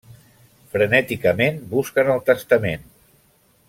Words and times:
Frenèticament 0.75 1.61
busquen 1.75 2.13
el 2.17 2.27
testament. 2.31 2.93